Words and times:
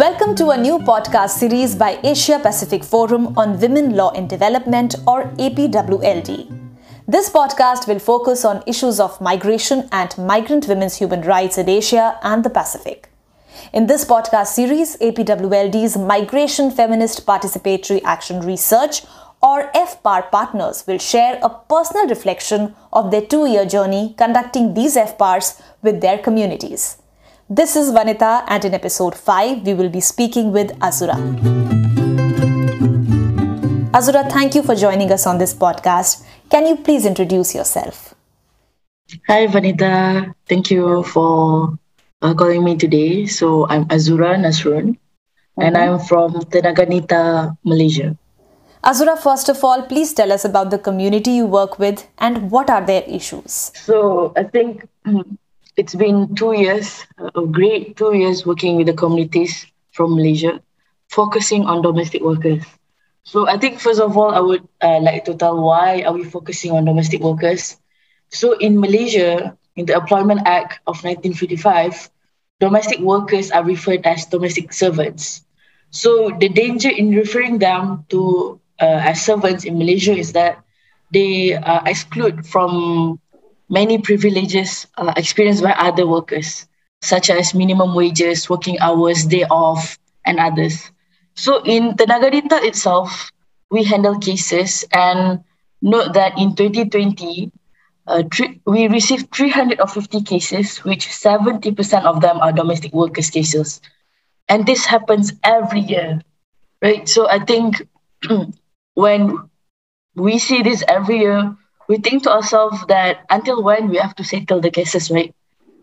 Welcome 0.00 0.34
to 0.36 0.50
a 0.50 0.56
new 0.56 0.78
podcast 0.78 1.30
series 1.30 1.74
by 1.74 1.98
Asia 2.04 2.38
Pacific 2.38 2.84
Forum 2.84 3.36
on 3.36 3.58
Women 3.58 3.96
Law 3.96 4.12
and 4.12 4.30
Development 4.30 4.94
or 5.06 5.24
APWLD. 5.34 6.70
This 7.08 7.28
podcast 7.28 7.88
will 7.88 7.98
focus 7.98 8.44
on 8.44 8.62
issues 8.66 9.00
of 9.00 9.20
migration 9.20 9.88
and 9.90 10.16
migrant 10.16 10.68
women's 10.68 10.96
human 10.96 11.22
rights 11.22 11.58
in 11.58 11.68
Asia 11.68 12.18
and 12.22 12.44
the 12.44 12.50
Pacific. 12.50 13.09
In 13.72 13.86
this 13.86 14.04
podcast 14.04 14.48
series, 14.48 14.96
APWLD's 14.98 15.96
Migration 15.96 16.70
Feminist 16.70 17.26
Participatory 17.26 18.00
Action 18.04 18.40
Research 18.40 19.02
or 19.42 19.70
FPAR 19.72 20.30
partners 20.30 20.84
will 20.86 20.98
share 20.98 21.38
a 21.42 21.48
personal 21.48 22.06
reflection 22.08 22.74
of 22.92 23.10
their 23.10 23.22
two 23.22 23.46
year 23.46 23.64
journey 23.64 24.14
conducting 24.18 24.74
these 24.74 24.96
FPARs 24.96 25.60
with 25.82 26.00
their 26.00 26.18
communities. 26.18 26.98
This 27.48 27.74
is 27.74 27.90
Vanita, 27.90 28.44
and 28.46 28.64
in 28.64 28.74
episode 28.74 29.14
5, 29.14 29.66
we 29.66 29.74
will 29.74 29.88
be 29.88 30.00
speaking 30.00 30.52
with 30.52 30.70
Azura. 30.78 31.16
Azura, 33.92 34.30
thank 34.30 34.54
you 34.54 34.62
for 34.62 34.74
joining 34.76 35.10
us 35.10 35.26
on 35.26 35.38
this 35.38 35.52
podcast. 35.52 36.24
Can 36.48 36.66
you 36.66 36.76
please 36.76 37.04
introduce 37.04 37.54
yourself? 37.54 38.14
Hi, 39.26 39.46
Vanita. 39.48 40.32
Thank 40.48 40.70
you 40.70 41.02
for 41.02 41.76
uh, 42.22 42.34
calling 42.34 42.64
me 42.64 42.76
today. 42.76 43.26
So, 43.26 43.66
I'm 43.68 43.84
Azura 43.86 44.36
Nasrun, 44.36 44.96
mm-hmm. 44.96 45.62
and 45.62 45.76
I'm 45.76 45.98
from 45.98 46.34
Tenaganita, 46.52 47.56
Malaysia. 47.64 48.16
Azura, 48.84 49.18
first 49.18 49.48
of 49.48 49.62
all, 49.62 49.82
please 49.82 50.14
tell 50.14 50.32
us 50.32 50.44
about 50.44 50.70
the 50.70 50.78
community 50.78 51.32
you 51.32 51.46
work 51.46 51.78
with 51.78 52.06
and 52.18 52.50
what 52.50 52.70
are 52.70 52.84
their 52.84 53.02
issues. 53.02 53.72
So, 53.74 54.32
I 54.36 54.44
think 54.44 54.88
it's 55.76 55.94
been 55.94 56.34
two 56.34 56.52
years, 56.52 57.06
a 57.18 57.46
great 57.46 57.96
two 57.96 58.14
years 58.14 58.44
working 58.44 58.76
with 58.76 58.86
the 58.86 58.94
communities 58.94 59.66
from 59.92 60.14
Malaysia, 60.14 60.60
focusing 61.08 61.64
on 61.64 61.82
domestic 61.82 62.22
workers. 62.22 62.64
So 63.24 63.48
I 63.48 63.58
think 63.58 63.80
first 63.80 64.00
of 64.00 64.16
all, 64.16 64.34
I 64.34 64.40
would 64.40 64.66
uh, 64.80 65.00
like 65.00 65.24
to 65.26 65.34
tell 65.34 65.60
why 65.60 66.02
are 66.02 66.12
we 66.12 66.24
focusing 66.24 66.72
on 66.72 66.84
domestic 66.84 67.20
workers. 67.20 67.76
So 68.30 68.56
in 68.58 68.80
Malaysia, 68.80 69.56
in 69.76 69.86
the 69.86 69.94
Employment 69.94 70.42
Act 70.46 70.80
of 70.86 71.02
1955, 71.04 72.10
domestic 72.60 73.00
workers 73.00 73.50
are 73.50 73.64
referred 73.64 74.06
as 74.06 74.26
domestic 74.26 74.72
servants. 74.72 75.42
So 75.90 76.30
the 76.38 76.48
danger 76.48 76.90
in 76.90 77.10
referring 77.10 77.58
them 77.58 78.04
to 78.10 78.60
uh, 78.78 79.00
as 79.02 79.24
servants 79.24 79.64
in 79.64 79.78
Malaysia 79.78 80.12
is 80.16 80.32
that 80.32 80.62
they 81.12 81.54
are 81.54 81.82
excluded 81.86 82.46
from 82.46 83.18
many 83.68 83.98
privileges 83.98 84.86
uh, 84.96 85.12
experienced 85.16 85.62
by 85.62 85.72
other 85.72 86.06
workers, 86.06 86.66
such 87.02 87.30
as 87.30 87.54
minimum 87.54 87.94
wages, 87.94 88.48
working 88.48 88.78
hours, 88.78 89.24
day 89.26 89.44
off, 89.50 89.98
and 90.26 90.38
others. 90.38 90.90
So 91.34 91.62
in 91.64 91.94
Tenaganita 91.94 92.62
itself, 92.62 93.32
we 93.70 93.84
handle 93.84 94.18
cases 94.18 94.84
and 94.92 95.42
note 95.82 96.12
that 96.14 96.38
in 96.38 96.54
2020, 96.54 97.50
uh, 98.10 98.24
we 98.66 98.88
received 98.88 99.32
350 99.32 100.22
cases, 100.22 100.78
which 100.78 101.06
70% 101.06 102.04
of 102.04 102.20
them 102.20 102.40
are 102.40 102.52
domestic 102.52 102.92
workers 102.92 103.30
cases. 103.30 103.80
And 104.48 104.66
this 104.66 104.84
happens 104.84 105.32
every 105.44 105.80
year, 105.80 106.20
right? 106.82 107.08
So 107.08 107.28
I 107.28 107.38
think 107.38 107.86
when 108.94 109.38
we 110.16 110.38
see 110.38 110.62
this 110.62 110.82
every 110.88 111.20
year, 111.20 111.56
we 111.88 111.98
think 111.98 112.24
to 112.24 112.32
ourselves 112.32 112.84
that 112.88 113.24
until 113.30 113.62
when 113.62 113.88
we 113.88 113.98
have 113.98 114.16
to 114.16 114.24
settle 114.24 114.60
the 114.60 114.70
cases, 114.70 115.10
right? 115.10 115.32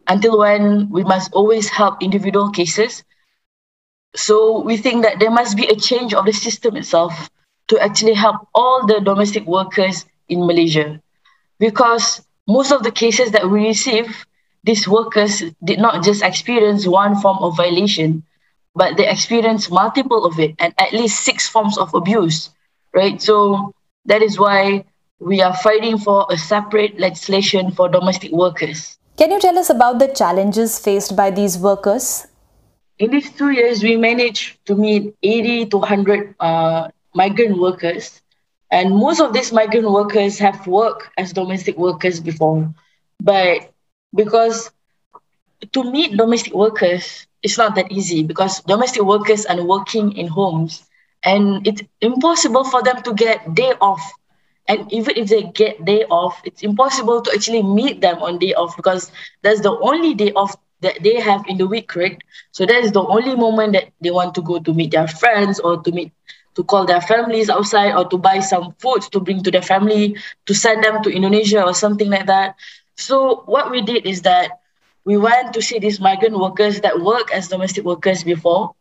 Until 0.07 0.37
when 0.37 0.89
we 0.89 1.03
must 1.03 1.31
always 1.31 1.69
help 1.69 2.03
individual 2.03 2.51
cases. 2.51 3.03
So 4.15 4.59
we 4.61 4.75
think 4.75 5.03
that 5.03 5.19
there 5.19 5.31
must 5.31 5.55
be 5.55 5.67
a 5.67 5.75
change 5.75 6.13
of 6.13 6.25
the 6.25 6.33
system 6.33 6.75
itself 6.75 7.29
to 7.69 7.79
actually 7.79 8.15
help 8.15 8.47
all 8.53 8.85
the 8.85 8.99
domestic 8.99 9.45
workers 9.45 10.05
in 10.27 10.45
Malaysia. 10.45 10.99
Because 11.59 12.21
most 12.47 12.71
of 12.71 12.83
the 12.83 12.91
cases 12.91 13.31
that 13.31 13.49
we 13.49 13.67
receive, 13.67 14.25
these 14.63 14.87
workers 14.87 15.43
did 15.63 15.79
not 15.79 16.03
just 16.03 16.23
experience 16.23 16.87
one 16.87 17.19
form 17.19 17.37
of 17.39 17.57
violation, 17.57 18.23
but 18.75 18.97
they 18.97 19.07
experienced 19.09 19.71
multiple 19.71 20.25
of 20.25 20.39
it 20.39 20.55
and 20.59 20.73
at 20.77 20.93
least 20.93 21.23
six 21.23 21.47
forms 21.47 21.77
of 21.77 21.93
abuse, 21.93 22.51
right? 22.93 23.21
So 23.21 23.73
that 24.05 24.21
is 24.21 24.39
why 24.39 24.85
we 25.19 25.41
are 25.41 25.55
fighting 25.55 25.97
for 25.97 26.27
a 26.29 26.37
separate 26.37 26.99
legislation 26.99 27.71
for 27.71 27.89
domestic 27.89 28.31
workers. 28.31 28.97
Can 29.17 29.31
you 29.31 29.39
tell 29.39 29.57
us 29.57 29.69
about 29.69 29.97
the 29.97 30.07
challenges 30.07 30.77
faced 30.77 31.15
by 31.15 31.31
these 31.31 31.57
workers? 31.57 32.27
In 32.99 33.11
these 33.11 33.31
two 33.31 33.49
years, 33.49 33.81
we 33.81 33.97
managed 33.97 34.63
to 34.65 34.75
meet 34.75 35.15
80 35.23 35.67
to 35.67 35.77
100 35.77 36.35
uh, 36.39 36.89
migrant 37.15 37.57
workers. 37.57 38.21
And 38.71 38.95
most 38.95 39.19
of 39.21 39.33
these 39.33 39.51
migrant 39.51 39.89
workers 39.89 40.39
have 40.39 40.65
worked 40.67 41.09
as 41.17 41.33
domestic 41.33 41.77
workers 41.77 42.19
before. 42.19 42.73
But 43.21 43.71
because 44.15 44.71
to 45.73 45.83
meet 45.91 46.15
domestic 46.17 46.53
workers, 46.53 47.25
it's 47.41 47.57
not 47.57 47.75
that 47.75 47.91
easy 47.91 48.23
because 48.23 48.61
domestic 48.61 49.01
workers 49.03 49.45
are 49.45 49.63
working 49.63 50.11
in 50.17 50.27
homes 50.27 50.83
and 51.23 51.65
it's 51.67 51.81
impossible 52.01 52.63
for 52.63 52.81
them 52.83 53.01
to 53.03 53.13
get 53.13 53.53
day 53.53 53.73
off 53.81 54.01
and 54.67 54.91
even 54.91 55.15
if 55.17 55.27
they 55.29 55.43
get 55.43 55.83
day 55.85 56.03
off 56.09 56.41
it's 56.45 56.61
impossible 56.63 57.21
to 57.21 57.31
actually 57.33 57.61
meet 57.63 58.01
them 58.01 58.17
on 58.21 58.37
day 58.37 58.53
off 58.53 58.75
because 58.75 59.11
that's 59.43 59.61
the 59.61 59.71
only 59.81 60.13
day 60.13 60.31
off 60.33 60.55
that 60.81 60.97
they 61.03 61.19
have 61.19 61.43
in 61.47 61.57
the 61.57 61.67
week 61.67 61.87
correct 61.87 62.23
so 62.51 62.65
that 62.65 62.83
is 62.83 62.91
the 62.91 63.03
only 63.05 63.35
moment 63.35 63.73
that 63.73 63.85
they 64.01 64.11
want 64.11 64.33
to 64.35 64.41
go 64.41 64.59
to 64.59 64.73
meet 64.73 64.91
their 64.91 65.07
friends 65.07 65.59
or 65.59 65.81
to 65.81 65.91
meet 65.91 66.11
to 66.57 66.65
call 66.65 66.85
their 66.85 67.01
families 67.01 67.49
outside 67.49 67.93
or 67.95 68.09
to 68.09 68.17
buy 68.17 68.39
some 68.41 68.73
food 68.81 69.01
to 69.13 69.21
bring 69.21 69.43
to 69.43 69.51
their 69.51 69.63
family 69.63 70.17
to 70.47 70.55
send 70.55 70.83
them 70.83 71.03
to 71.03 71.11
indonesia 71.13 71.63
or 71.63 71.73
something 71.73 72.09
like 72.09 72.27
that 72.27 72.55
so 72.97 73.43
what 73.45 73.71
we 73.71 73.81
did 73.81 74.05
is 74.07 74.23
that 74.23 74.51
we 75.05 75.17
went 75.17 75.53
to 75.53 75.61
see 75.61 75.79
these 75.79 76.01
migrant 76.01 76.37
workers 76.39 76.81
that 76.81 77.01
work 77.01 77.31
as 77.33 77.47
domestic 77.49 77.85
workers 77.85 78.23
before 78.23 78.71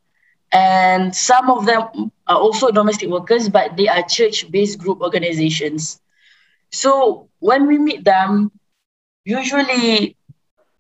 and 0.53 1.15
some 1.15 1.51
of 1.51 1.67
them 1.67 2.11
are 2.27 2.39
also 2.39 2.71
domestic 2.71 3.09
workers, 3.11 3.49
but 3.49 3.77
they 3.77 3.89
are 3.89 4.03
church-based 4.03 4.79
group 4.79 5.01
organizations. 5.03 6.01
So 6.71 7.29
when 7.41 7.67
we 7.67 7.79
meet 7.79 8.05
them, 8.05 8.53
usually 9.25 10.17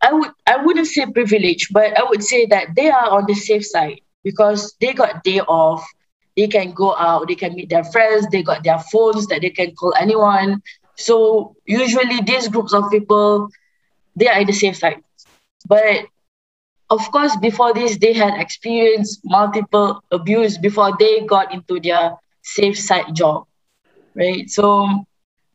I 0.03 0.13
would 0.13 0.31
I 0.47 0.57
wouldn't 0.65 0.87
say 0.89 1.07
privilege, 1.07 1.69
but 1.73 1.97
I 1.99 2.05
would 2.09 2.23
say 2.23 2.47
that 2.47 2.75
they 2.77 2.91
are 2.91 3.11
on 3.11 3.27
the 3.27 3.35
safe 3.35 3.67
side 3.67 4.01
because 4.25 4.75
they 4.81 4.93
got 4.95 5.25
day 5.25 5.41
off. 5.41 5.87
They 6.37 6.49
can 6.49 6.73
go 6.73 6.95
out, 6.97 7.29
they 7.29 7.35
can 7.35 7.55
meet 7.55 7.71
their 7.71 7.85
friends, 7.85 8.27
they 8.29 8.43
got 8.43 8.63
their 8.63 8.79
phones 8.79 9.27
that 9.29 9.41
they 9.41 9.51
can 9.51 9.75
call 9.75 9.95
anyone. 9.99 10.63
So 10.97 11.57
usually 11.67 12.21
these 12.23 12.49
groups 12.49 12.73
of 12.73 12.91
people, 12.91 13.49
they 14.15 14.29
are 14.29 14.41
in 14.41 14.47
the 14.47 14.53
safe 14.53 14.77
side. 14.77 15.03
But 15.67 16.07
of 16.91 17.11
course, 17.11 17.37
before 17.37 17.75
this, 17.75 17.99
they 17.99 18.13
had 18.13 18.39
experienced 18.41 19.21
multiple 19.25 20.03
abuse 20.11 20.57
before 20.59 20.93
they 20.99 21.21
got 21.27 21.53
into 21.53 21.81
their 21.81 22.13
safe 22.43 22.79
side 22.79 23.15
job, 23.15 23.47
right? 24.15 24.49
So 24.49 24.87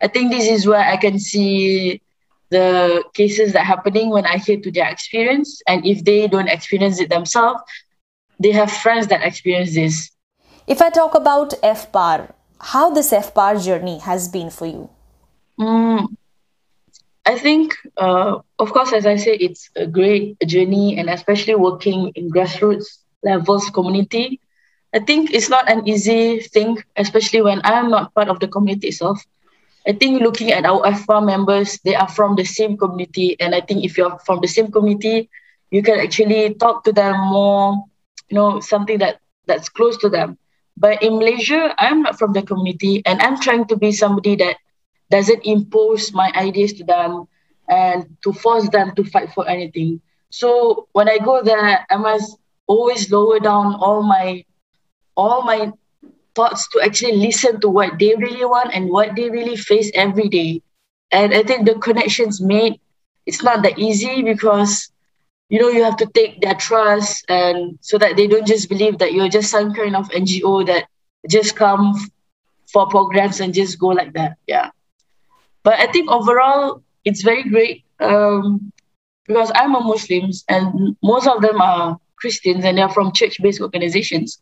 I 0.02 0.08
think 0.08 0.32
this 0.32 0.48
is 0.48 0.68
where 0.68 0.84
I 0.84 0.98
can 0.98 1.20
see 1.20 2.02
the 2.50 3.04
cases 3.14 3.54
that 3.54 3.62
are 3.62 3.66
happening 3.66 4.10
when 4.10 4.26
I 4.26 4.38
hear 4.38 4.60
to 4.60 4.72
their 4.72 4.90
experience. 4.90 5.62
And 5.68 5.86
if 5.86 6.04
they 6.04 6.28
don't 6.28 6.50
experience 6.50 7.00
it 7.00 7.10
themselves, 7.10 7.62
they 8.40 8.52
have 8.52 8.72
friends 8.72 9.08
that 9.08 9.24
experience 9.24 9.74
this. 9.74 10.12
If 10.68 10.82
I 10.82 10.90
talk 10.90 11.16
about 11.16 11.52
FPAR, 11.64 12.34
how 12.60 12.90
this 12.92 13.12
FPAR 13.12 13.64
journey 13.64 14.00
has 14.00 14.28
been 14.28 14.50
for 14.50 14.66
you? 14.68 14.90
Mm, 15.60 16.16
I 17.26 17.38
think, 17.38 17.76
uh, 17.98 18.40
of 18.60 18.72
course, 18.72 18.94
as 18.94 19.06
I 19.06 19.16
say, 19.16 19.36
it's 19.36 19.70
a 19.76 19.88
great 19.88 20.40
journey, 20.46 20.98
and 20.98 21.10
especially 21.10 21.56
working 21.56 22.12
in 22.16 22.30
grassroots 22.30 23.00
levels 23.24 23.70
community. 23.70 24.40
I 24.94 25.00
think 25.00 25.34
it's 25.34 25.50
not 25.50 25.70
an 25.70 25.88
easy 25.88 26.40
thing, 26.42 26.78
especially 26.96 27.42
when 27.42 27.62
I'm 27.64 27.90
not 27.90 28.14
part 28.14 28.30
of 28.30 28.40
the 28.40 28.48
community 28.48 28.90
itself. 28.90 29.24
I 29.88 29.94
think 29.94 30.22
looking 30.22 30.52
at 30.52 30.66
our 30.66 30.82
FPAR 30.82 31.26
members, 31.26 31.80
they 31.84 31.96
are 31.96 32.08
from 32.08 32.36
the 32.36 32.46
same 32.46 32.78
community, 32.78 33.36
and 33.40 33.56
I 33.56 33.62
think 33.62 33.84
if 33.84 33.98
you're 33.98 34.18
from 34.26 34.42
the 34.42 34.48
same 34.48 34.72
community, 34.72 35.30
you 35.72 35.82
can 35.82 36.00
actually 36.00 36.54
talk 36.56 36.84
to 36.84 36.92
them 36.92 37.18
more, 37.30 37.84
you 38.30 38.36
know, 38.36 38.60
something 38.60 39.00
that 39.00 39.20
that's 39.48 39.70
close 39.70 39.98
to 39.98 40.10
them. 40.10 40.38
But 40.78 41.04
in 41.04 41.18
Malaysia, 41.18 41.76
I'm 41.78 42.02
not 42.02 42.18
from 42.18 42.34
the 42.34 42.42
community, 42.42 43.04
and 43.06 43.22
I'm 43.22 43.40
trying 43.40 43.66
to 43.68 43.78
be 43.78 43.92
somebody 43.92 44.36
that 44.38 44.58
doesn't 45.10 45.46
impose 45.46 46.14
my 46.14 46.32
ideas 46.36 46.74
to 46.74 46.84
them 46.84 47.28
and 47.70 48.18
to 48.24 48.34
force 48.34 48.70
them 48.70 48.96
to 48.96 49.04
fight 49.04 49.32
for 49.34 49.48
anything. 49.48 50.02
So 50.30 50.88
when 50.94 51.10
I 51.10 51.18
go 51.20 51.44
there, 51.44 51.86
I 51.90 51.98
must 51.98 52.38
always 52.68 53.12
lower 53.12 53.40
down 53.40 53.76
all 53.76 54.02
my 54.02 54.46
all 55.16 55.44
my 55.44 55.72
thoughts 56.36 56.68
to 56.70 56.82
actually 56.82 57.18
listen 57.18 57.60
to 57.62 57.70
what 57.70 58.00
they 58.00 58.16
really 58.16 58.46
want 58.46 58.74
and 58.74 58.90
what 58.90 59.16
they 59.16 59.30
really 59.30 59.56
face 59.56 59.92
every 59.94 60.30
day. 60.30 60.62
And 61.12 61.34
I 61.34 61.44
think 61.44 61.68
the 61.68 61.76
connections 61.76 62.40
made, 62.42 62.80
it's 63.26 63.44
not 63.44 63.64
that 63.64 63.78
easy 63.78 64.24
because, 64.24 64.91
you 65.52 65.60
know, 65.60 65.68
you 65.68 65.84
have 65.84 65.98
to 65.98 66.06
take 66.08 66.40
their 66.40 66.56
trust 66.56 67.26
and 67.30 67.78
so 67.82 67.98
that 67.98 68.16
they 68.16 68.26
don't 68.26 68.48
just 68.48 68.70
believe 68.70 68.98
that 69.00 69.12
you're 69.12 69.28
just 69.28 69.52
some 69.52 69.74
kind 69.74 69.98
of 69.98 70.08
NGO 70.10 70.66
that 70.66 70.88
just 71.28 71.58
come 71.58 71.94
for 72.72 72.88
programs 72.88 73.42
and 73.42 73.54
just 73.54 73.78
go 73.78 73.88
like 73.88 74.14
that. 74.14 74.38
Yeah. 74.48 74.72
But 75.64 75.74
I 75.74 75.92
think 75.92 76.10
overall, 76.10 76.82
it's 77.04 77.22
very 77.22 77.44
great 77.44 77.84
um, 78.00 78.72
because 79.28 79.52
I'm 79.54 79.76
a 79.76 79.82
Muslim 79.82 80.32
and 80.48 80.96
most 81.04 81.28
of 81.28 81.42
them 81.42 81.60
are 81.60 82.00
Christians 82.16 82.64
and 82.64 82.78
they're 82.78 82.90
from 82.90 83.12
church-based 83.12 83.60
organizations 83.60 84.42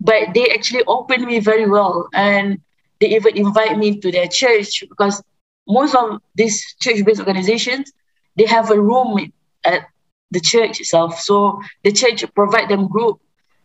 but 0.00 0.34
they 0.34 0.48
actually 0.50 0.84
open 0.86 1.24
me 1.24 1.40
very 1.40 1.68
well 1.68 2.08
and 2.12 2.60
they 3.00 3.08
even 3.08 3.36
invite 3.36 3.78
me 3.78 3.98
to 4.00 4.12
their 4.12 4.28
church 4.28 4.84
because 4.88 5.22
most 5.66 5.94
of 5.94 6.20
these 6.34 6.74
church-based 6.80 7.20
organizations 7.20 7.90
they 8.36 8.44
have 8.44 8.70
a 8.70 8.80
room 8.80 9.32
at 9.64 9.88
the 10.30 10.40
church 10.40 10.80
itself. 10.80 11.20
So 11.20 11.60
the 11.82 11.92
church 11.92 12.24
provide 12.34 12.68
them 12.68 12.88
group. 12.88 13.20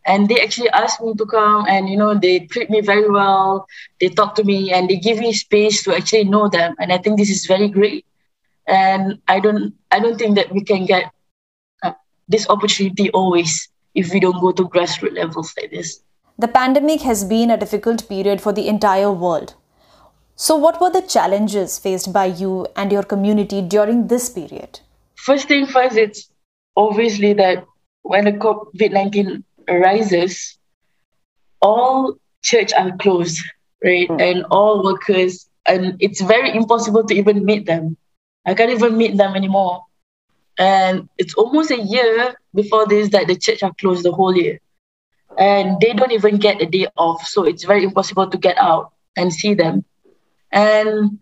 And 0.06 0.28
they 0.28 0.40
actually 0.40 0.70
ask 0.70 1.00
me 1.02 1.12
to 1.14 1.26
come 1.26 1.66
and 1.68 1.88
you 1.88 1.96
know 1.96 2.14
they 2.14 2.40
treat 2.40 2.70
me 2.70 2.80
very 2.80 3.08
well. 3.10 3.66
They 4.00 4.08
talk 4.08 4.34
to 4.36 4.44
me 4.44 4.72
and 4.72 4.88
they 4.88 4.96
give 4.96 5.18
me 5.18 5.34
space 5.34 5.82
to 5.84 5.94
actually 5.94 6.24
know 6.24 6.48
them. 6.48 6.74
And 6.78 6.90
i 6.90 6.96
think 6.96 7.18
this 7.18 7.28
is 7.28 7.44
very 7.44 7.68
great. 7.68 8.06
And 8.66 9.20
i 9.28 9.40
don't 9.40 9.74
i 9.90 10.00
don't 10.00 10.16
think 10.16 10.36
that 10.36 10.52
we 10.52 10.64
can 10.64 10.86
get 10.86 11.12
uh, 11.82 11.92
this 12.28 12.48
opportunity 12.48 13.10
always 13.10 13.68
if 13.94 14.12
we 14.12 14.20
don't 14.20 14.40
go 14.40 14.52
to 14.52 14.68
grassroots 14.68 15.16
levels 15.16 15.52
like 15.60 15.70
this. 15.70 16.00
The 16.38 16.48
pandemic 16.48 17.02
has 17.02 17.22
been 17.24 17.50
a 17.50 17.58
difficult 17.58 18.08
period 18.08 18.40
for 18.40 18.52
the 18.52 18.66
entire 18.66 19.12
world. 19.12 19.54
So, 20.36 20.56
what 20.56 20.80
were 20.80 20.88
the 20.88 21.02
challenges 21.02 21.78
faced 21.78 22.14
by 22.14 22.24
you 22.24 22.66
and 22.74 22.90
your 22.90 23.02
community 23.02 23.60
during 23.60 24.06
this 24.06 24.30
period? 24.30 24.80
First 25.16 25.48
thing 25.48 25.66
first, 25.66 25.98
it's 25.98 26.29
obviously 26.80 27.34
that 27.34 27.64
when 28.02 28.24
the 28.24 28.32
COVID 28.32 28.92
19 28.92 29.44
arises, 29.68 30.58
all 31.60 32.16
church 32.42 32.72
are 32.72 32.96
closed, 32.96 33.40
right? 33.84 34.08
Mm. 34.08 34.20
And 34.20 34.44
all 34.50 34.82
workers, 34.82 35.48
and 35.66 35.96
it's 36.00 36.20
very 36.20 36.54
impossible 36.54 37.04
to 37.04 37.14
even 37.14 37.44
meet 37.44 37.66
them. 37.66 37.96
I 38.46 38.54
can't 38.54 38.70
even 38.70 38.96
meet 38.96 39.16
them 39.16 39.36
anymore. 39.36 39.84
And 40.58 41.08
it's 41.18 41.34
almost 41.34 41.70
a 41.70 41.80
year 41.80 42.34
before 42.54 42.86
this 42.86 43.10
that 43.10 43.26
the 43.28 43.36
church 43.36 43.62
are 43.62 43.72
closed 43.78 44.04
the 44.04 44.12
whole 44.12 44.36
year 44.36 44.60
and 45.38 45.80
they 45.80 45.92
don't 45.92 46.12
even 46.12 46.38
get 46.38 46.60
a 46.60 46.66
day 46.66 46.86
off. 46.96 47.26
So 47.26 47.44
it's 47.44 47.64
very 47.64 47.84
impossible 47.84 48.28
to 48.30 48.36
get 48.36 48.58
out 48.58 48.92
and 49.16 49.32
see 49.32 49.54
them. 49.54 49.84
And 50.52 51.18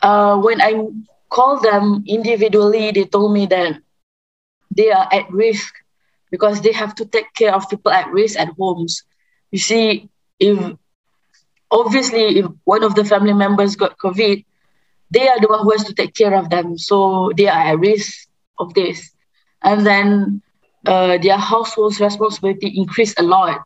uh, 0.00 0.38
when 0.38 0.60
I 0.60 0.86
called 1.28 1.62
them 1.62 2.04
individually, 2.06 2.90
they 2.90 3.04
told 3.04 3.32
me 3.32 3.46
that 3.46 3.78
they 4.76 4.90
are 4.90 5.08
at 5.12 5.30
risk 5.30 5.74
because 6.30 6.60
they 6.60 6.72
have 6.72 6.94
to 6.96 7.04
take 7.06 7.32
care 7.34 7.54
of 7.54 7.68
people 7.68 7.92
at 7.92 8.10
risk 8.10 8.38
at 8.38 8.48
homes. 8.58 9.02
You 9.50 9.58
see, 9.58 10.08
if 10.38 10.58
obviously 11.70 12.38
if 12.38 12.46
one 12.64 12.82
of 12.82 12.94
the 12.94 13.04
family 13.04 13.32
members 13.32 13.76
got 13.76 13.98
COVID, 13.98 14.44
they 15.10 15.28
are 15.28 15.40
the 15.40 15.48
one 15.48 15.62
who 15.62 15.70
has 15.70 15.84
to 15.84 15.94
take 15.94 16.14
care 16.14 16.34
of 16.34 16.50
them. 16.50 16.78
So 16.78 17.32
they 17.36 17.46
are 17.46 17.72
at 17.72 17.78
risk 17.78 18.28
of 18.58 18.74
this. 18.74 19.10
And 19.62 19.86
then 19.86 20.42
uh, 20.86 21.18
their 21.18 21.38
household's 21.38 22.00
responsibility 22.00 22.72
increase 22.76 23.14
a 23.18 23.22
lot 23.22 23.62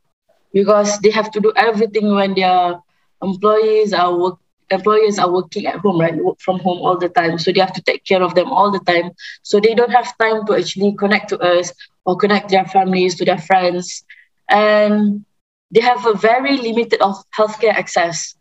because 0.53 0.99
they 1.01 1.11
have 1.11 1.31
to 1.33 1.41
do 1.41 1.53
everything 1.57 2.15
when 2.15 2.35
their 2.35 2.79
employees 3.23 3.93
are 3.93 4.17
work 4.17 4.39
employees 4.71 5.19
are 5.19 5.31
working 5.33 5.67
at 5.67 5.77
home 5.79 6.01
right 6.01 6.15
work 6.17 6.39
from 6.41 6.59
home 6.61 6.79
all 6.79 6.99
the 6.99 7.09
time. 7.09 7.39
So 7.39 7.53
they 7.53 7.61
have 7.61 7.73
to 7.75 7.83
take 7.83 8.05
care 8.05 8.23
of 8.23 8.35
them 8.35 8.51
all 8.53 8.71
the 8.71 8.81
time. 8.81 9.13
So 9.43 9.61
they 9.61 9.75
don't 9.75 9.91
have 9.93 10.17
time 10.19 10.47
to 10.47 10.57
actually 10.57 10.95
connect 10.99 11.29
to 11.31 11.39
us 11.39 11.73
or 12.05 12.17
connect 12.17 12.51
their 12.51 12.65
families 12.65 13.17
to 13.17 13.25
their 13.25 13.39
friends. 13.39 14.05
And 14.49 15.25
they 15.71 15.81
have 15.81 16.05
a 16.07 16.15
very 16.15 16.57
limited 16.57 17.01
of 17.01 17.17
healthcare 17.37 17.75
access 17.75 18.35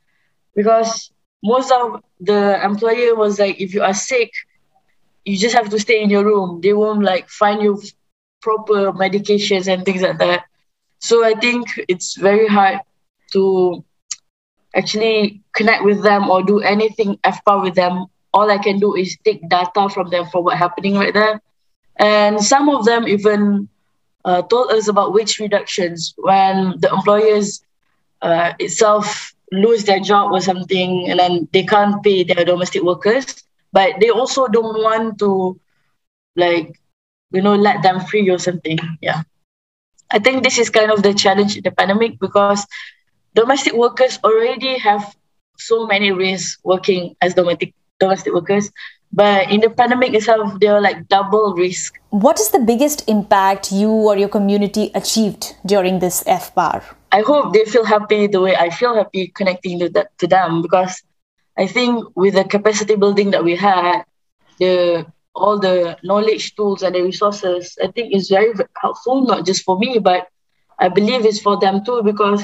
because 0.55 1.11
most 1.43 1.71
of 1.71 2.01
the 2.19 2.59
employer 2.63 3.15
was 3.15 3.39
like 3.39 3.59
if 3.59 3.73
you 3.73 3.81
are 3.83 3.93
sick 3.93 4.31
you 5.25 5.37
just 5.37 5.55
have 5.55 5.69
to 5.69 5.79
stay 5.79 6.01
in 6.01 6.09
your 6.09 6.23
room. 6.25 6.59
They 6.61 6.73
won't 6.73 7.03
like 7.03 7.29
find 7.29 7.61
you 7.61 7.79
proper 8.41 8.91
medications 8.93 9.67
and 9.71 9.83
things 9.85 10.01
like 10.01 10.17
that. 10.19 10.43
So 10.99 11.23
I 11.25 11.33
think 11.33 11.67
it's 11.87 12.17
very 12.17 12.47
hard 12.47 12.79
to 13.33 13.83
actually 14.75 15.41
connect 15.57 15.83
with 15.83 16.03
them 16.03 16.29
or 16.29 16.43
do 16.43 16.59
anything 16.59 17.17
FPAR 17.23 17.63
with 17.63 17.75
them. 17.75 18.05
All 18.33 18.49
I 18.49 18.57
can 18.57 18.79
do 18.79 18.95
is 18.95 19.17
take 19.25 19.47
data 19.49 19.89
from 19.89 20.09
them 20.09 20.25
for 20.31 20.43
what's 20.43 20.59
happening 20.59 20.95
right 20.95 21.13
there. 21.13 21.41
And 21.97 22.43
some 22.43 22.69
of 22.69 22.85
them 22.85 23.07
even 23.07 23.67
uh, 24.23 24.43
told 24.43 24.71
us 24.71 24.87
about 24.87 25.13
wage 25.13 25.39
reductions 25.39 26.13
when 26.17 26.75
the 26.79 26.93
employers 26.93 27.61
uh, 28.21 28.53
itself 28.59 29.33
lose 29.51 29.83
their 29.85 29.99
job 29.99 30.31
or 30.31 30.41
something 30.41 31.09
and 31.09 31.19
then 31.19 31.47
they 31.53 31.63
can't 31.63 32.03
pay 32.03 32.23
their 32.23 32.45
domestic 32.45 32.83
workers. 32.83 33.25
But 33.73 33.99
they 33.99 34.09
also 34.09 34.47
don't 34.47 34.83
want 34.83 35.19
to 35.19 35.59
like 36.35 36.79
you 37.31 37.41
know, 37.41 37.55
let 37.55 37.81
them 37.83 37.99
free 37.99 38.29
or 38.29 38.39
something. 38.39 38.79
Yeah. 39.01 39.23
I 40.11 40.19
think 40.19 40.43
this 40.43 40.57
is 40.57 40.69
kind 40.69 40.91
of 40.91 41.03
the 41.03 41.13
challenge 41.13 41.57
in 41.57 41.63
the 41.63 41.71
pandemic 41.71 42.19
because 42.19 42.65
domestic 43.35 43.73
workers 43.73 44.19
already 44.23 44.77
have 44.79 45.15
so 45.57 45.85
many 45.87 46.11
risks 46.11 46.59
working 46.63 47.15
as 47.21 47.33
domestic 47.33 47.73
domestic 47.99 48.33
workers. 48.33 48.71
But 49.11 49.49
in 49.49 49.61
the 49.61 49.69
pandemic 49.69 50.13
itself, 50.13 50.59
they're 50.59 50.81
like 50.81 51.07
double 51.07 51.55
risk. 51.55 51.95
What 52.09 52.39
is 52.39 52.49
the 52.49 52.59
biggest 52.59 53.07
impact 53.07 53.71
you 53.71 53.89
or 53.89 54.17
your 54.17 54.29
community 54.29 54.91
achieved 54.93 55.55
during 55.65 55.99
this 55.99 56.23
FPAR? 56.23 56.83
I 57.11 57.21
hope 57.21 57.53
they 57.53 57.63
feel 57.65 57.85
happy 57.85 58.27
the 58.27 58.41
way 58.41 58.55
I 58.55 58.69
feel 58.69 58.95
happy 58.95 59.29
connecting 59.29 59.79
to, 59.79 59.89
that, 59.89 60.17
to 60.19 60.27
them 60.27 60.61
because 60.61 61.01
I 61.57 61.67
think 61.67 62.05
with 62.15 62.35
the 62.35 62.43
capacity 62.43 62.95
building 62.95 63.31
that 63.31 63.43
we 63.43 63.55
had, 63.55 64.03
the 64.59 65.05
all 65.33 65.59
the 65.59 65.97
knowledge 66.03 66.55
tools 66.55 66.81
and 66.81 66.95
the 66.95 67.01
resources, 67.03 67.77
I 67.81 67.87
think 67.91 68.13
is 68.13 68.27
very 68.27 68.53
helpful, 68.81 69.23
not 69.23 69.45
just 69.45 69.63
for 69.63 69.77
me, 69.77 69.99
but 69.99 70.27
I 70.79 70.89
believe 70.89 71.25
it's 71.25 71.39
for 71.39 71.57
them 71.59 71.85
too, 71.85 72.01
because 72.03 72.41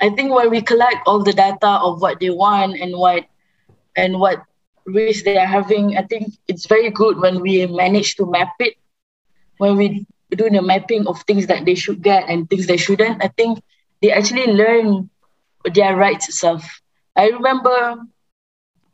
I 0.00 0.10
think 0.10 0.32
when 0.32 0.50
we 0.50 0.62
collect 0.62 1.06
all 1.06 1.22
the 1.22 1.32
data 1.32 1.68
of 1.82 2.00
what 2.00 2.20
they 2.20 2.30
want 2.30 2.76
and 2.80 2.96
what 2.96 3.24
and 3.96 4.18
what 4.18 4.42
risk 4.86 5.24
they 5.24 5.36
are 5.36 5.46
having, 5.46 5.96
I 5.96 6.02
think 6.02 6.32
it's 6.48 6.66
very 6.66 6.90
good 6.90 7.18
when 7.20 7.40
we 7.40 7.66
manage 7.66 8.16
to 8.16 8.26
map 8.26 8.54
it. 8.60 8.74
When 9.58 9.76
we 9.76 10.06
do 10.30 10.48
the 10.50 10.62
mapping 10.62 11.06
of 11.06 11.22
things 11.22 11.46
that 11.46 11.64
they 11.64 11.74
should 11.74 12.02
get 12.02 12.28
and 12.28 12.48
things 12.48 12.66
they 12.66 12.76
shouldn't, 12.76 13.22
I 13.22 13.28
think 13.28 13.60
they 14.00 14.10
actually 14.12 14.46
learn 14.52 15.10
their 15.74 15.96
rights 15.96 16.28
itself. 16.28 16.80
I 17.16 17.28
remember 17.28 17.98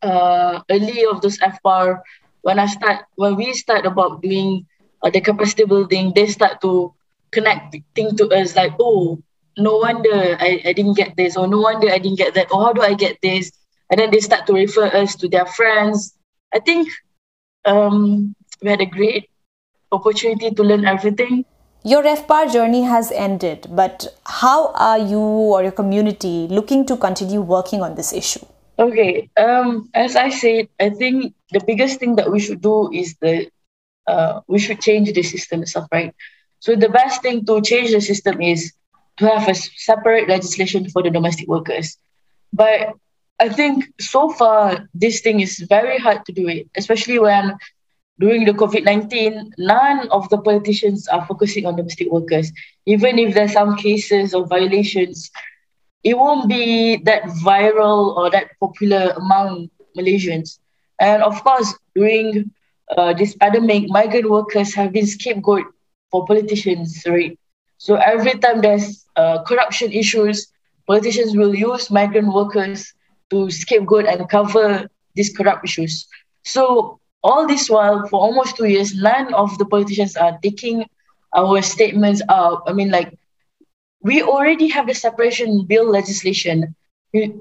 uh, 0.02 0.60
early 0.70 1.04
of 1.06 1.20
this 1.20 1.38
FPAR, 1.40 2.00
when 2.42 2.58
I 2.58 2.66
start 2.66 3.04
when 3.16 3.36
we 3.36 3.52
start 3.52 3.86
about 3.86 4.22
doing 4.22 4.66
uh, 5.02 5.10
the 5.10 5.20
capacity 5.20 5.64
building, 5.64 6.12
they 6.14 6.26
start 6.26 6.60
to 6.62 6.92
connect 7.30 7.76
things 7.94 8.14
to 8.14 8.28
us 8.30 8.54
like, 8.56 8.74
oh, 8.80 9.18
no 9.56 9.76
wonder 9.78 10.36
I, 10.38 10.62
I 10.64 10.72
didn't 10.72 10.94
get 10.94 11.16
this, 11.16 11.36
or 11.36 11.46
no 11.46 11.60
wonder 11.60 11.90
I 11.90 11.98
didn't 11.98 12.18
get 12.18 12.34
that, 12.34 12.52
or 12.52 12.62
how 12.64 12.72
do 12.72 12.82
I 12.82 12.94
get 12.94 13.18
this? 13.22 13.52
And 13.90 14.00
then 14.00 14.10
they 14.10 14.20
start 14.20 14.46
to 14.46 14.52
refer 14.52 14.86
us 14.86 15.14
to 15.16 15.28
their 15.28 15.46
friends. 15.46 16.16
I 16.52 16.60
think 16.60 16.88
um, 17.64 18.34
we 18.62 18.70
had 18.70 18.80
a 18.80 18.86
great 18.86 19.30
opportunity 19.92 20.50
to 20.50 20.62
learn 20.62 20.84
everything. 20.84 21.44
Your 21.84 22.02
FPAR 22.02 22.52
journey 22.52 22.82
has 22.82 23.12
ended, 23.12 23.68
but 23.70 24.08
how 24.24 24.72
are 24.72 24.98
you 24.98 25.20
or 25.20 25.62
your 25.62 25.72
community 25.72 26.48
looking 26.50 26.84
to 26.86 26.96
continue 26.96 27.40
working 27.40 27.80
on 27.80 27.94
this 27.94 28.12
issue? 28.12 28.44
Okay. 28.78 29.30
Um, 29.36 29.88
as 29.94 30.16
I 30.16 30.30
said, 30.30 30.68
I 30.80 30.90
think 30.90 31.34
the 31.52 31.60
biggest 31.64 32.00
thing 32.00 32.16
that 32.16 32.30
we 32.30 32.40
should 32.40 32.60
do 32.60 32.92
is 32.92 33.14
the 33.20 33.48
uh, 34.06 34.40
we 34.46 34.58
should 34.58 34.80
change 34.80 35.12
the 35.12 35.22
system 35.22 35.62
itself, 35.62 35.86
right? 35.92 36.14
So 36.60 36.76
the 36.76 36.88
best 36.88 37.22
thing 37.22 37.44
to 37.46 37.60
change 37.60 37.92
the 37.92 38.00
system 38.00 38.40
is 38.40 38.72
to 39.18 39.28
have 39.28 39.48
a 39.48 39.54
separate 39.54 40.28
legislation 40.28 40.88
for 40.88 41.02
the 41.02 41.10
domestic 41.10 41.48
workers. 41.48 41.96
But 42.52 42.94
I 43.38 43.48
think 43.48 43.92
so 44.00 44.30
far 44.30 44.88
this 44.94 45.20
thing 45.20 45.40
is 45.40 45.58
very 45.68 45.98
hard 45.98 46.24
to 46.26 46.32
do 46.32 46.48
it, 46.48 46.68
especially 46.76 47.18
when 47.18 47.56
during 48.18 48.44
the 48.46 48.52
COVID 48.52 48.84
nineteen, 48.84 49.52
none 49.58 50.08
of 50.08 50.28
the 50.30 50.38
politicians 50.38 51.06
are 51.08 51.26
focusing 51.26 51.66
on 51.66 51.76
domestic 51.76 52.10
workers. 52.10 52.52
Even 52.86 53.18
if 53.18 53.34
there's 53.34 53.52
some 53.52 53.76
cases 53.76 54.32
of 54.32 54.48
violations, 54.48 55.30
it 56.02 56.16
won't 56.16 56.48
be 56.48 56.96
that 57.04 57.24
viral 57.44 58.16
or 58.16 58.30
that 58.30 58.52
popular 58.60 59.12
among 59.16 59.68
Malaysians. 59.96 60.58
And 61.00 61.22
of 61.22 61.42
course, 61.44 61.74
during 61.94 62.50
uh, 62.96 63.12
this 63.12 63.34
pandemic, 63.34 63.88
migrant 63.88 64.30
workers 64.30 64.74
have 64.74 64.92
been 64.92 65.06
scapegoat 65.06 65.64
for 66.10 66.24
politicians, 66.24 67.02
right? 67.06 67.38
So 67.78 67.96
every 67.96 68.38
time 68.38 68.62
there's 68.62 69.04
uh, 69.16 69.42
corruption 69.44 69.92
issues, 69.92 70.48
politicians 70.86 71.36
will 71.36 71.54
use 71.54 71.90
migrant 71.90 72.32
workers 72.32 72.92
to 73.30 73.50
scapegoat 73.50 74.06
and 74.06 74.28
cover 74.28 74.88
these 75.14 75.34
corrupt 75.36 75.64
issues. 75.64 76.06
So 76.44 77.00
all 77.22 77.46
this 77.46 77.68
while, 77.68 78.06
for 78.06 78.20
almost 78.20 78.56
two 78.56 78.66
years, 78.66 78.94
none 78.94 79.34
of 79.34 79.58
the 79.58 79.64
politicians 79.64 80.16
are 80.16 80.38
taking 80.42 80.84
our 81.34 81.60
statements 81.62 82.22
up. 82.28 82.64
I 82.66 82.72
mean, 82.72 82.90
like, 82.90 83.18
we 84.02 84.22
already 84.22 84.68
have 84.68 84.86
the 84.86 84.94
separation 84.94 85.66
bill 85.66 85.90
legislation, 85.90 86.74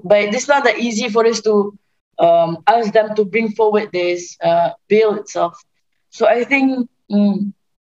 but 0.02 0.34
it's 0.34 0.48
not 0.48 0.64
that 0.64 0.78
easy 0.78 1.08
for 1.08 1.24
us 1.24 1.40
to 1.42 1.78
um, 2.18 2.58
ask 2.66 2.92
them 2.92 3.14
to 3.14 3.24
bring 3.24 3.52
forward 3.52 3.92
this 3.92 4.36
uh, 4.42 4.70
bill 4.88 5.14
itself. 5.14 5.62
So 6.10 6.26
I 6.26 6.44
think 6.44 6.88
mm, 7.12 7.52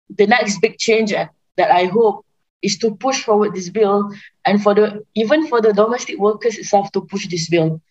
the 0.09 0.27
next 0.27 0.59
big 0.61 0.77
change 0.77 1.11
that 1.11 1.71
I 1.71 1.85
hope 1.85 2.25
is 2.61 2.77
to 2.79 2.95
push 2.95 3.23
forward 3.23 3.53
this 3.55 3.69
bill 3.69 4.11
and 4.45 4.61
for 4.61 4.73
the 4.75 5.03
even 5.15 5.47
for 5.47 5.61
the 5.61 5.73
domestic 5.73 6.17
workers 6.17 6.57
itself 6.57 6.91
to 6.91 7.01
push 7.01 7.27
this 7.27 7.49
bill. 7.49 7.81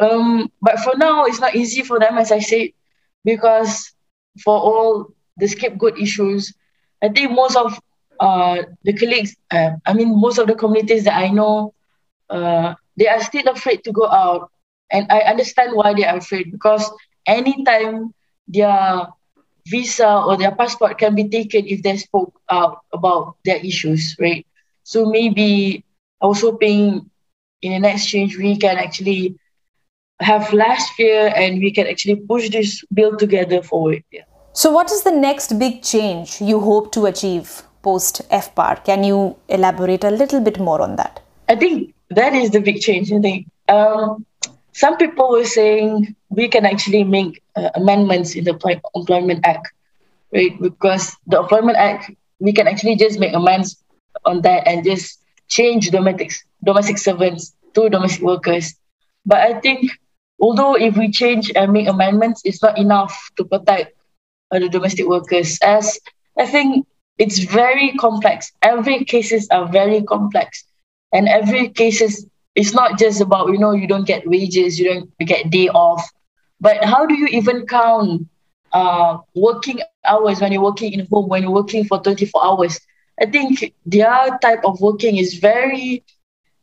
Um, 0.00 0.50
but 0.60 0.78
for 0.80 0.96
now, 0.96 1.24
it's 1.24 1.40
not 1.40 1.54
easy 1.54 1.82
for 1.82 1.98
them, 1.98 2.18
as 2.18 2.30
I 2.30 2.40
said, 2.40 2.70
because 3.24 3.92
for 4.44 4.58
all 4.58 5.12
the 5.38 5.46
scapegoat 5.48 5.98
issues, 5.98 6.52
I 7.02 7.08
think 7.08 7.30
most 7.32 7.56
of 7.56 7.78
uh, 8.20 8.62
the 8.84 8.92
colleagues, 8.92 9.36
uh, 9.50 9.70
I 9.86 9.92
mean, 9.94 10.20
most 10.20 10.38
of 10.38 10.46
the 10.46 10.54
communities 10.54 11.04
that 11.04 11.16
I 11.16 11.28
know, 11.28 11.74
uh, 12.28 12.74
they 12.96 13.08
are 13.08 13.22
still 13.22 13.48
afraid 13.48 13.84
to 13.84 13.92
go 13.92 14.06
out. 14.06 14.50
And 14.90 15.06
I 15.10 15.20
understand 15.20 15.74
why 15.74 15.94
they 15.94 16.04
are 16.04 16.16
afraid 16.16 16.52
because 16.52 16.90
anytime 17.26 18.14
their 18.48 19.08
visa 19.66 20.22
or 20.22 20.36
their 20.36 20.54
passport 20.54 20.98
can 20.98 21.14
be 21.14 21.28
taken 21.28 21.66
if 21.66 21.82
they 21.82 21.96
spoke 21.96 22.32
out 22.50 22.80
about 22.92 23.36
their 23.44 23.56
issues, 23.56 24.16
right? 24.20 24.46
So 24.84 25.06
maybe 25.06 25.84
I 26.22 26.26
was 26.26 26.40
hoping 26.40 27.10
in 27.62 27.72
the 27.72 27.78
next 27.78 28.06
change 28.06 28.38
we 28.38 28.56
can 28.56 28.76
actually 28.78 29.36
have 30.20 30.52
last 30.52 30.98
year 30.98 31.32
and 31.34 31.58
we 31.60 31.72
can 31.72 31.86
actually 31.86 32.16
push 32.16 32.50
this 32.50 32.84
bill 32.94 33.16
together 33.16 33.62
forward. 33.62 34.02
Yeah. 34.10 34.22
So, 34.52 34.70
what 34.70 34.90
is 34.90 35.02
the 35.02 35.10
next 35.10 35.58
big 35.58 35.82
change 35.82 36.40
you 36.40 36.60
hope 36.60 36.92
to 36.92 37.06
achieve 37.06 37.62
post 37.82 38.22
FPAR? 38.30 38.82
Can 38.84 39.04
you 39.04 39.36
elaborate 39.48 40.04
a 40.04 40.10
little 40.10 40.40
bit 40.40 40.58
more 40.58 40.80
on 40.80 40.96
that? 40.96 41.20
I 41.48 41.56
think 41.56 41.94
that 42.10 42.32
is 42.32 42.50
the 42.50 42.60
big 42.60 42.80
change. 42.80 43.12
I 43.12 43.20
think 43.20 43.46
um, 43.68 44.24
some 44.76 44.98
people 44.98 45.30
were 45.30 45.48
saying 45.48 46.14
we 46.28 46.48
can 46.48 46.66
actually 46.66 47.02
make 47.02 47.42
uh, 47.56 47.70
amendments 47.76 48.36
in 48.36 48.44
the 48.44 48.52
Employment 48.94 49.40
Act, 49.44 49.72
right? 50.34 50.52
Because 50.60 51.16
the 51.26 51.40
Employment 51.40 51.78
Act, 51.78 52.10
we 52.40 52.52
can 52.52 52.68
actually 52.68 52.96
just 52.96 53.18
make 53.18 53.32
amends 53.32 53.82
on 54.26 54.42
that 54.42 54.68
and 54.68 54.84
just 54.84 55.18
change 55.48 55.88
domestic 55.88 56.32
domestic 56.62 56.98
servants 56.98 57.56
to 57.72 57.88
domestic 57.88 58.22
workers. 58.22 58.74
But 59.24 59.38
I 59.38 59.60
think 59.60 59.90
although 60.40 60.76
if 60.76 60.94
we 60.94 61.10
change 61.10 61.50
and 61.56 61.72
make 61.72 61.88
amendments, 61.88 62.42
it's 62.44 62.62
not 62.62 62.76
enough 62.76 63.16
to 63.38 63.44
protect 63.44 63.96
uh, 64.50 64.58
the 64.58 64.68
domestic 64.68 65.08
workers. 65.08 65.58
As 65.62 65.98
I 66.36 66.44
think 66.44 66.86
it's 67.16 67.38
very 67.38 67.96
complex. 67.96 68.52
Every 68.60 69.06
cases 69.06 69.48
are 69.48 69.66
very 69.72 70.02
complex, 70.02 70.64
and 71.16 71.28
every 71.28 71.70
cases 71.70 72.26
it's 72.56 72.74
not 72.74 72.98
just 72.98 73.20
about 73.22 73.48
you 73.50 73.58
know 73.58 73.72
you 73.72 73.88
don't 73.88 74.06
get 74.06 74.28
wages, 74.28 74.80
you 74.80 74.86
don't 74.94 75.10
get 75.26 75.50
day 75.50 75.68
off, 75.68 76.10
but 76.60 76.84
how 76.84 77.06
do 77.06 77.14
you 77.14 77.28
even 77.28 77.66
count 77.66 78.26
uh, 78.72 79.18
working 79.36 79.80
hours 79.82 80.40
when 80.40 80.52
you're 80.52 80.62
working 80.62 80.92
in 80.92 81.06
home 81.10 81.28
when 81.28 81.42
you're 81.42 81.52
working 81.52 81.84
for 81.84 82.00
24 82.00 82.32
hours? 82.44 82.80
I 83.20 83.26
think 83.26 83.72
their 83.86 84.38
type 84.42 84.64
of 84.64 84.80
working 84.80 85.16
is 85.18 85.34
very, 85.34 86.04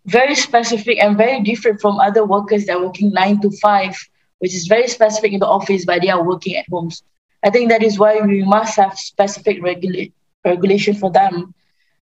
very 0.06 0.36
specific 0.36 1.00
and 1.00 1.18
very 1.18 1.42
different 1.42 1.82
from 1.82 2.00
other 2.00 2.26
workers 2.26 2.66
that 2.66 2.78
are 2.78 2.84
working 2.86 3.12
nine 3.12 3.42
to 3.42 3.52
five, 3.62 3.96
which 4.40 4.54
is 4.54 4.68
very 4.68 4.88
specific 4.88 5.34
in 5.34 5.40
the 5.40 5.48
office, 5.48 5.86
but 5.86 6.02
they 6.02 6.10
are 6.10 6.24
working 6.24 6.56
at 6.56 6.66
homes. 6.70 7.02
I 7.44 7.50
think 7.50 7.70
that 7.70 7.84
is 7.84 8.00
why 8.00 8.20
we 8.22 8.44
must 8.44 8.76
have 8.78 8.98
specific 8.98 9.62
regula- 9.62 10.08
regulation 10.46 10.96
for 10.96 11.12
them. 11.12 11.54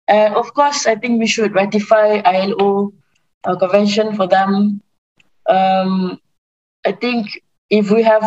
And 0.08 0.36
of 0.36 0.54
course, 0.54 0.86
I 0.88 0.96
think 0.96 1.20
we 1.20 1.28
should 1.28 1.54
ratify 1.54 2.22
ILO 2.26 2.94
uh, 3.46 3.56
convention 3.56 4.16
for 4.16 4.28
them. 4.28 4.82
Um, 5.48 6.20
I 6.86 6.92
think 6.92 7.28
if 7.70 7.92
we 7.92 8.04
have 8.04 8.24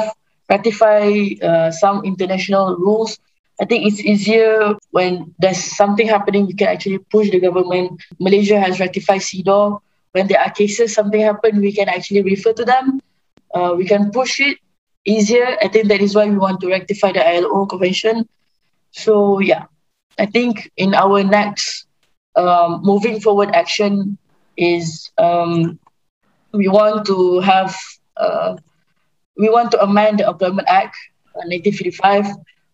ratified 0.48 1.42
uh, 1.42 1.70
some 1.70 2.04
international 2.04 2.76
rules, 2.76 3.18
I 3.60 3.64
think 3.64 3.86
it's 3.86 4.00
easier 4.00 4.74
when 4.90 5.34
there's 5.38 5.62
something 5.62 6.06
happening, 6.08 6.46
we 6.46 6.54
can 6.54 6.68
actually 6.68 6.98
push 6.98 7.30
the 7.30 7.40
government. 7.40 8.02
Malaysia 8.18 8.58
has 8.58 8.80
ratified 8.80 9.20
CEDAW. 9.20 9.78
When 10.12 10.26
there 10.28 10.40
are 10.40 10.50
cases, 10.50 10.94
something 10.94 11.20
happened, 11.20 11.60
we 11.60 11.72
can 11.72 11.88
actually 11.88 12.22
refer 12.22 12.52
to 12.52 12.64
them. 12.64 13.00
Uh, 13.54 13.74
we 13.76 13.86
can 13.86 14.10
push 14.10 14.40
it 14.40 14.58
easier. 15.04 15.56
I 15.62 15.68
think 15.68 15.88
that 15.88 16.00
is 16.00 16.14
why 16.14 16.26
we 16.28 16.36
want 16.36 16.60
to 16.60 16.68
rectify 16.68 17.12
the 17.12 17.26
ILO 17.26 17.66
convention. 17.66 18.26
So 18.92 19.38
yeah, 19.40 19.64
I 20.18 20.26
think 20.26 20.70
in 20.76 20.94
our 20.94 21.22
next 21.22 21.86
um, 22.36 22.80
moving 22.82 23.20
forward 23.20 23.50
action 23.54 24.18
is 24.56 25.10
um, 25.18 25.78
we 26.52 26.68
want 26.68 27.06
to 27.06 27.40
have 27.40 27.76
uh, 28.16 28.56
we 29.36 29.48
want 29.48 29.70
to 29.72 29.82
amend 29.82 30.20
the 30.20 30.28
Employment 30.28 30.68
Act 30.68 30.96
uh, 31.34 31.48
1955. 31.48 32.26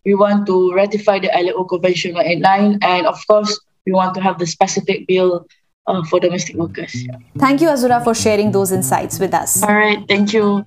We 0.05 0.15
want 0.15 0.47
to 0.47 0.73
ratify 0.75 1.19
the 1.19 1.31
ILO 1.37 1.65
Convention 1.65 2.15
189, 2.15 2.79
and 2.83 3.07
of 3.07 3.19
course, 3.27 3.61
we 3.87 3.93
want 3.93 4.15
to 4.15 4.21
have 4.21 4.39
the 4.39 4.47
specific 4.47 5.07
bill 5.07 5.47
uh, 5.87 6.05
for 6.05 6.21
domestic 6.21 6.57
workers. 6.57 7.07
Thank 7.39 7.61
you, 7.61 7.69
Azura, 7.69 8.03
for 8.03 8.15
sharing 8.15 8.53
those 8.53 8.73
insights 8.73 9.19
with 9.19 9.35
us. 9.35 9.63
All 9.63 9.75
right, 9.75 10.03
thank 10.09 10.33
you. 10.33 10.65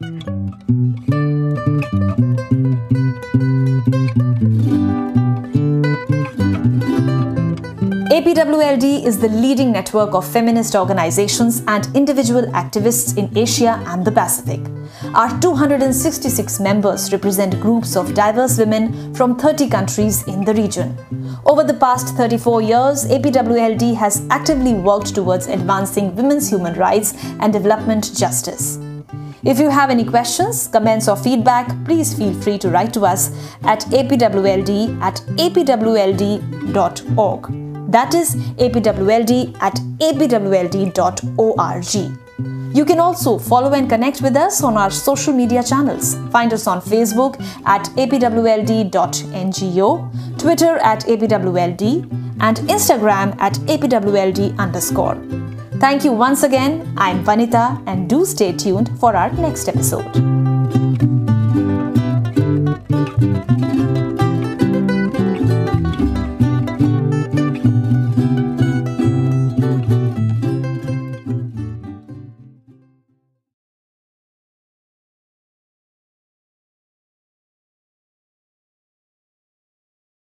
APWLD 8.11 9.05
is 9.05 9.19
the 9.19 9.29
leading 9.29 9.71
network 9.71 10.13
of 10.13 10.27
feminist 10.27 10.75
organizations 10.75 11.63
and 11.69 11.87
individual 11.95 12.41
activists 12.47 13.17
in 13.17 13.31
Asia 13.37 13.81
and 13.87 14.03
the 14.03 14.11
Pacific. 14.11 14.59
Our 15.15 15.39
266 15.39 16.59
members 16.59 17.13
represent 17.13 17.57
groups 17.61 17.95
of 17.95 18.13
diverse 18.13 18.57
women 18.57 19.15
from 19.15 19.39
30 19.39 19.69
countries 19.69 20.27
in 20.27 20.43
the 20.43 20.53
region. 20.53 20.97
Over 21.45 21.63
the 21.63 21.75
past 21.75 22.13
34 22.17 22.61
years, 22.61 23.05
APWLD 23.05 23.95
has 23.95 24.27
actively 24.29 24.73
worked 24.73 25.15
towards 25.15 25.47
advancing 25.47 26.13
women's 26.13 26.49
human 26.49 26.73
rights 26.73 27.13
and 27.39 27.53
development 27.53 28.13
justice. 28.13 28.77
If 29.45 29.57
you 29.57 29.69
have 29.69 29.89
any 29.89 30.03
questions, 30.03 30.67
comments, 30.67 31.07
or 31.07 31.15
feedback, 31.15 31.73
please 31.85 32.13
feel 32.13 32.33
free 32.41 32.57
to 32.57 32.69
write 32.69 32.93
to 32.95 33.05
us 33.05 33.31
at 33.63 33.85
apwld 33.85 35.01
at 35.01 35.15
apwld.org. 35.37 36.41
That 37.91 38.13
is 38.15 38.35
apwld 38.65 39.61
at 39.61 39.75
apwld.org. 39.99 41.93
You 42.73 42.85
can 42.85 42.99
also 42.99 43.37
follow 43.37 43.73
and 43.73 43.89
connect 43.89 44.21
with 44.21 44.37
us 44.37 44.63
on 44.63 44.77
our 44.77 44.89
social 44.89 45.33
media 45.33 45.61
channels. 45.61 46.15
Find 46.31 46.53
us 46.53 46.67
on 46.67 46.81
Facebook 46.81 47.35
at 47.65 47.83
apwld.ngo, 47.97 48.89
Twitter 50.39 50.77
at 50.77 51.01
apwld, 51.01 51.81
and 52.39 52.57
Instagram 52.57 53.35
at 53.39 53.53
apwld 53.75 54.57
underscore. 54.57 55.15
Thank 55.79 56.05
you 56.05 56.13
once 56.13 56.43
again. 56.43 56.93
I'm 56.95 57.25
Vanita, 57.25 57.83
and 57.87 58.09
do 58.09 58.23
stay 58.23 58.53
tuned 58.53 58.97
for 58.99 59.15
our 59.17 59.31
next 59.33 59.67
episode. 59.67 60.40